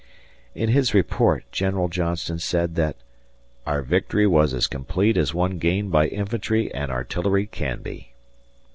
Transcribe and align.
In 0.55 0.69
his 0.69 0.95
report 0.95 1.45
General 1.51 1.87
Johnston 1.87 2.39
said 2.39 2.73
that 2.73 2.95
"our 3.67 3.83
victory 3.83 4.25
was 4.25 4.51
as 4.51 4.65
complete 4.65 5.15
as 5.15 5.31
one 5.31 5.59
gained 5.59 5.91
by 5.91 6.07
infantry 6.07 6.73
and 6.73 6.89
artillery 6.91 7.45
can 7.45 7.83
be." 7.83 8.13